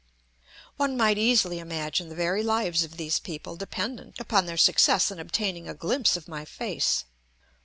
One 0.77 0.97
might 0.97 1.19
easily 1.19 1.59
imagine 1.59 2.09
the 2.09 2.15
very 2.15 2.41
lives 2.41 2.83
of 2.83 2.97
these 2.97 3.19
people 3.19 3.55
dependent 3.55 4.19
upon 4.19 4.47
their 4.47 4.57
success 4.57 5.11
in 5.11 5.19
obtaining 5.19 5.69
a 5.69 5.75
glimpse 5.75 6.17
of 6.17 6.27
my 6.27 6.43
face. 6.43 7.05